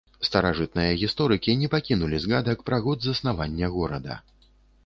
Старажытныя 0.27 0.95
гісторыкі 1.01 1.55
не 1.63 1.69
пакінулі 1.75 2.21
згадак 2.25 2.65
пра 2.71 2.81
год 2.87 2.97
заснавання 3.09 3.71
горада. 3.77 4.19